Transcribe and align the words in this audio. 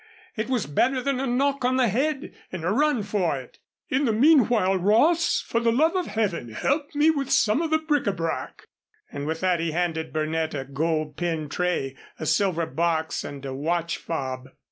It 0.35 0.49
was 0.49 0.65
better 0.65 0.99
than 0.99 1.19
a 1.19 1.27
knock 1.27 1.63
on 1.63 1.75
the 1.77 1.87
head 1.87 2.33
and 2.51 2.65
a 2.65 2.71
run 2.71 3.03
for 3.03 3.39
it. 3.39 3.59
In 3.87 4.05
the 4.05 4.11
meanwhile, 4.11 4.75
Ross, 4.75 5.39
for 5.41 5.59
the 5.59 5.71
love 5.71 5.95
of 5.95 6.07
Heaven, 6.07 6.49
help 6.53 6.95
me 6.95 7.11
with 7.11 7.29
some 7.29 7.61
of 7.61 7.69
the 7.69 7.77
bric 7.77 8.05
à 8.05 8.15
brac." 8.15 8.65
And 9.11 9.27
with 9.27 9.41
that 9.41 9.59
he 9.59 9.73
handed 9.73 10.11
Burnett 10.11 10.55
a 10.55 10.65
gold 10.65 11.17
pin 11.17 11.49
tray, 11.49 11.95
a 12.19 12.25
silver 12.25 12.65
box 12.65 13.23
and 13.23 13.45
a 13.45 13.53
watch 13.53 13.97
fob. 13.97 14.47